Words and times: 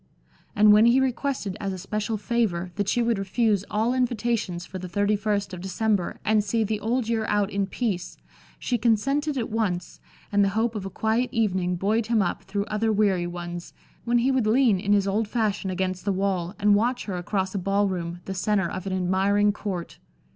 And 0.55 0.73
when 0.73 0.87
he 0.87 0.99
requested 0.99 1.55
as 1.59 1.71
a 1.71 1.77
special 1.77 2.17
favor, 2.17 2.71
that 2.75 2.89
she 2.89 3.03
would 3.03 3.19
refuse 3.19 3.63
all 3.69 3.93
invitations 3.93 4.65
for 4.65 4.79
the 4.79 4.89
thirty 4.89 5.15
first 5.15 5.53
of 5.53 5.61
December 5.61 6.17
and 6.25 6.43
see 6.43 6.63
the 6.63 6.79
Old 6.79 7.07
Year 7.07 7.23
out 7.25 7.51
in 7.51 7.67
peace, 7.67 8.17
she 8.57 8.79
consented 8.79 9.37
at 9.37 9.51
once, 9.51 9.99
and 10.31 10.43
the 10.43 10.49
hope 10.57 10.73
of 10.73 10.87
a 10.87 10.89
quiet 10.89 11.29
evening 11.31 11.75
buoyed 11.75 12.07
him 12.07 12.23
up 12.23 12.41
through 12.45 12.65
other 12.65 12.91
weary 12.91 13.27
ones, 13.27 13.75
when 14.03 14.17
he 14.17 14.31
would 14.31 14.47
lean 14.47 14.79
in 14.79 14.93
his 14.93 15.07
old 15.07 15.27
fashion 15.27 15.69
against 15.69 16.03
the 16.03 16.11
wall, 16.11 16.55
and 16.57 16.73
watch 16.73 17.05
her 17.05 17.15
across 17.17 17.53
a 17.53 17.59
ball 17.59 17.87
room, 17.87 18.21
the 18.25 18.33
center 18.33 18.67
of 18.67 18.87
an 18.87 18.93
admiring 18.93 19.51
court. 19.53 19.99